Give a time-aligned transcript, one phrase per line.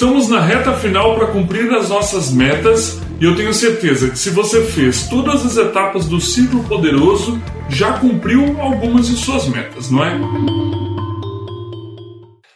[0.00, 4.30] Estamos na reta final para cumprir as nossas metas e eu tenho certeza que se
[4.30, 7.38] você fez todas as etapas do ciclo poderoso,
[7.68, 10.18] já cumpriu algumas de suas metas, não é?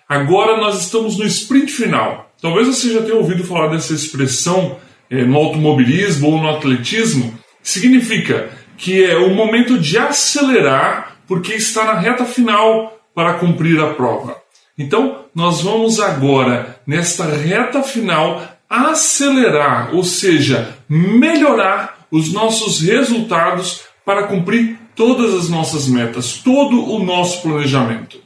[0.09, 2.33] Agora nós estamos no sprint final.
[2.41, 4.79] Talvez você já tenha ouvido falar dessa expressão
[5.11, 8.48] é, no automobilismo ou no atletismo, significa
[8.79, 14.44] que é o momento de acelerar porque está na reta final para cumprir a prova.
[14.77, 24.24] Então, nós vamos agora, nesta reta final, acelerar, ou seja, melhorar os nossos resultados para
[24.24, 28.18] cumprir todas as nossas metas, todo o nosso planejamento.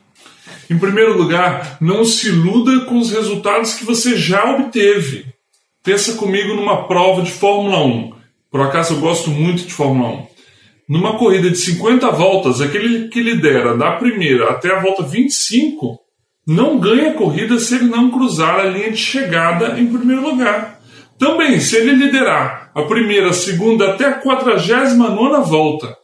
[0.71, 5.27] Em primeiro lugar, não se iluda com os resultados que você já obteve.
[5.83, 8.13] Pensa comigo numa prova de Fórmula 1.
[8.51, 10.27] Por acaso eu gosto muito de Fórmula 1.
[10.89, 16.08] Numa corrida de 50 voltas, aquele que lidera da primeira até a volta 25
[16.49, 20.81] não ganha corrida se ele não cruzar a linha de chegada em primeiro lugar.
[21.19, 25.95] Também, se ele liderar a primeira, a segunda até a 49 volta,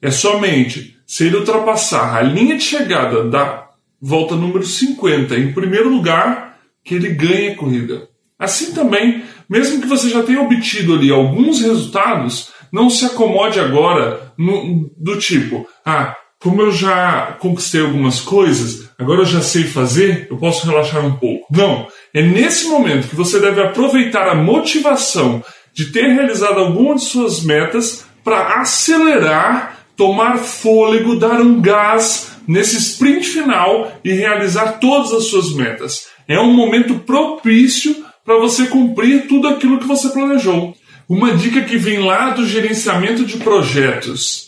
[0.00, 5.88] é somente se ele ultrapassar a linha de chegada da volta número 50 em primeiro
[5.88, 8.08] lugar que ele ganha a corrida.
[8.38, 14.32] Assim também, mesmo que você já tenha obtido ali alguns resultados, não se acomode agora
[14.38, 20.28] no, do tipo, ah, como eu já conquistei algumas coisas, agora eu já sei fazer,
[20.30, 21.46] eu posso relaxar um pouco.
[21.50, 25.42] Não, é nesse momento que você deve aproveitar a motivação
[25.74, 32.76] de ter realizado algumas de suas metas para acelerar, tomar fôlego, dar um gás nesse
[32.76, 36.06] sprint final e realizar todas as suas metas.
[36.28, 40.74] É um momento propício para você cumprir tudo aquilo que você planejou.
[41.08, 44.47] Uma dica que vem lá do gerenciamento de projetos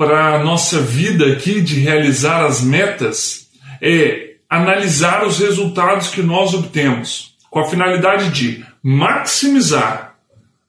[0.00, 3.50] para a nossa vida aqui de realizar as metas
[3.82, 10.16] é analisar os resultados que nós obtemos, com a finalidade de maximizar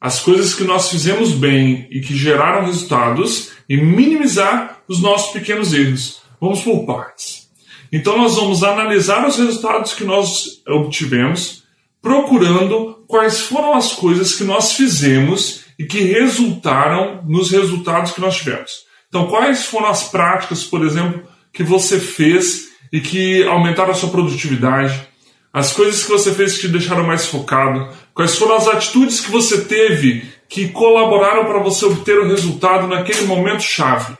[0.01, 5.73] as coisas que nós fizemos bem e que geraram resultados e minimizar os nossos pequenos
[5.73, 6.21] erros.
[6.41, 7.49] Vamos por partes.
[7.89, 11.63] Então, nós vamos analisar os resultados que nós obtivemos,
[12.01, 18.35] procurando quais foram as coisas que nós fizemos e que resultaram nos resultados que nós
[18.35, 18.90] tivemos.
[19.11, 24.09] Então, quais foram as práticas, por exemplo, que você fez e que aumentaram a sua
[24.09, 25.05] produtividade?
[25.51, 27.93] As coisas que você fez que te deixaram mais focado?
[28.13, 33.23] Quais foram as atitudes que você teve que colaboraram para você obter o resultado naquele
[33.23, 34.17] momento chave?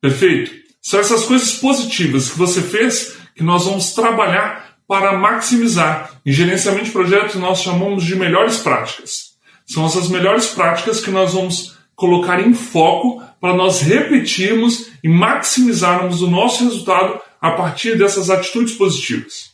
[0.00, 0.52] Perfeito?
[0.80, 6.12] São essas coisas positivas que você fez que nós vamos trabalhar para maximizar.
[6.24, 9.30] Em gerenciamento de projetos, nós chamamos de melhores práticas.
[9.66, 16.22] São essas melhores práticas que nós vamos colocar em foco para nós repetirmos e maximizarmos
[16.22, 19.50] o nosso resultado a partir dessas atitudes positivas.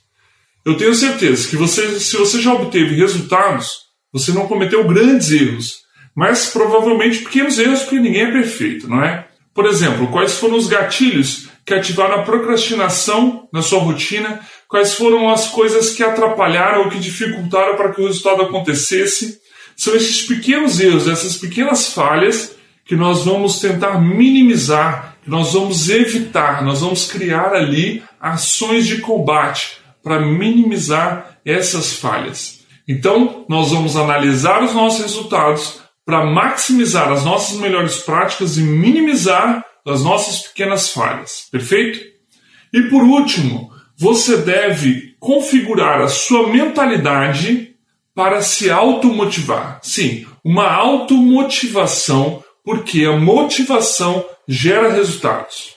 [0.65, 5.79] Eu tenho certeza que você, se você já obteve resultados, você não cometeu grandes erros,
[6.15, 9.27] mas provavelmente pequenos erros, porque ninguém é perfeito, não é?
[9.53, 14.41] Por exemplo, quais foram os gatilhos que ativaram a procrastinação na sua rotina?
[14.69, 19.41] Quais foram as coisas que atrapalharam ou que dificultaram para que o resultado acontecesse?
[19.76, 25.91] São esses pequenos erros, essas pequenas falhas que nós vamos tentar minimizar, que nós vamos
[25.91, 32.60] evitar, nós vamos criar ali ações de combate para minimizar essas falhas.
[32.88, 39.65] Então, nós vamos analisar os nossos resultados para maximizar as nossas melhores práticas e minimizar
[39.84, 41.48] as nossas pequenas falhas.
[41.50, 41.98] Perfeito?
[42.72, 47.75] E por último, você deve configurar a sua mentalidade
[48.16, 49.78] para se automotivar.
[49.82, 55.75] Sim, uma automotivação, porque a motivação gera resultados.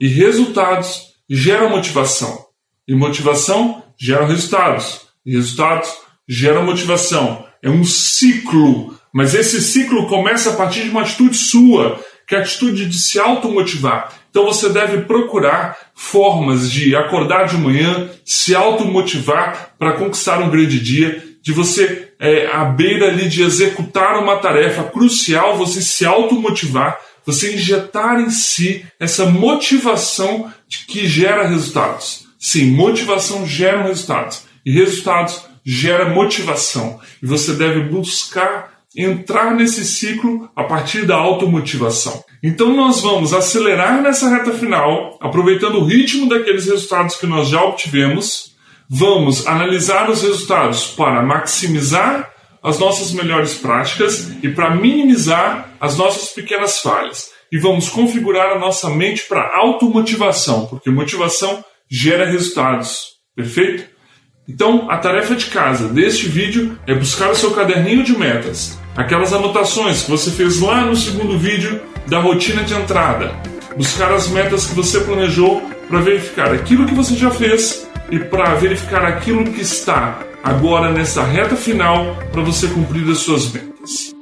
[0.00, 2.46] E resultados geram motivação.
[2.86, 5.00] E motivação gera resultados.
[5.26, 5.90] E resultados
[6.28, 7.44] geram motivação.
[7.60, 8.94] É um ciclo.
[9.12, 12.96] Mas esse ciclo começa a partir de uma atitude sua, que é a atitude de
[12.96, 14.12] se automotivar.
[14.30, 20.78] Então você deve procurar formas de acordar de manhã, se automotivar para conquistar um grande
[20.78, 22.46] dia de você, é,
[22.76, 29.26] beira ali de executar uma tarefa crucial, você se automotivar, você injetar em si essa
[29.26, 30.52] motivação
[30.88, 32.26] que gera resultados.
[32.38, 34.44] Sim, motivação gera resultados.
[34.64, 36.98] E resultados gera motivação.
[37.22, 42.24] E você deve buscar entrar nesse ciclo a partir da automotivação.
[42.42, 47.62] Então nós vamos acelerar nessa reta final, aproveitando o ritmo daqueles resultados que nós já
[47.62, 48.49] obtivemos,
[48.92, 52.28] Vamos analisar os resultados para maximizar
[52.60, 57.30] as nossas melhores práticas e para minimizar as nossas pequenas falhas.
[57.52, 63.10] E vamos configurar a nossa mente para automotivação, porque motivação gera resultados.
[63.36, 63.84] Perfeito?
[64.48, 69.32] Então, a tarefa de casa deste vídeo é buscar o seu caderninho de metas, aquelas
[69.32, 73.32] anotações que você fez lá no segundo vídeo da rotina de entrada,
[73.76, 78.54] buscar as metas que você planejou para verificar aquilo que você já fez e para
[78.54, 84.19] verificar aquilo que está agora nessa reta final para você cumprir as suas metas.